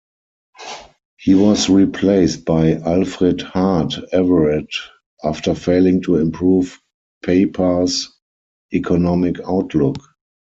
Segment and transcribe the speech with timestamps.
[1.19, 4.73] He was replaced by Alfred Hart Everett
[5.23, 6.79] after failing to improve
[7.23, 8.09] Papar's
[8.73, 9.97] economic outlook.